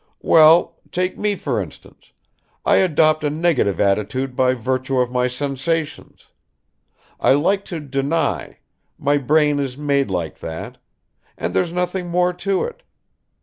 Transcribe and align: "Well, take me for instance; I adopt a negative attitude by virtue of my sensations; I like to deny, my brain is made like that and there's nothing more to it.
"Well, 0.23 0.79
take 0.91 1.15
me 1.19 1.35
for 1.35 1.61
instance; 1.61 2.11
I 2.65 2.77
adopt 2.77 3.23
a 3.23 3.29
negative 3.29 3.79
attitude 3.79 4.35
by 4.35 4.55
virtue 4.55 4.97
of 4.97 5.11
my 5.11 5.27
sensations; 5.27 6.25
I 7.19 7.33
like 7.33 7.63
to 7.65 7.79
deny, 7.79 8.57
my 8.97 9.17
brain 9.17 9.59
is 9.59 9.77
made 9.77 10.09
like 10.09 10.39
that 10.39 10.79
and 11.37 11.53
there's 11.53 11.71
nothing 11.71 12.07
more 12.09 12.33
to 12.33 12.63
it. 12.63 12.81